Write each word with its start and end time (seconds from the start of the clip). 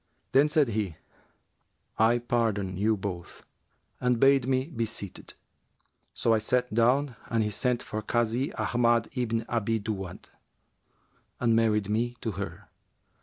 Then 0.31 0.49
said 0.49 0.69
he, 0.69 0.95
'I 1.99 2.17
pardon 2.27 2.75
you 2.75 2.97
both,' 2.97 3.45
and 3.99 4.19
bade 4.19 4.47
me 4.47 4.65
be 4.65 4.83
seated. 4.87 5.35
So 6.15 6.33
I 6.33 6.39
sat 6.39 6.73
down 6.73 7.15
and 7.29 7.43
he 7.43 7.51
sent 7.51 7.83
for 7.83 7.99
the 8.01 8.07
Kazi 8.07 8.51
Ahmad 8.55 9.09
ibn 9.15 9.45
Abi 9.47 9.79
Duwбd[FN#367] 9.79 10.25
and 11.41 11.55
married 11.55 11.87
me 11.87 12.15
to 12.19 12.31
her. 12.31 12.67